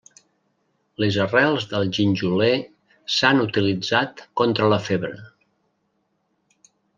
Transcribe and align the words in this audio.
Les 1.03 1.17
arrels 1.25 1.67
del 1.73 1.85
ginjoler 1.97 2.49
s'han 3.17 3.43
utilitzat 3.43 4.25
contra 4.43 4.71
la 4.75 4.81
febre. 4.87 5.13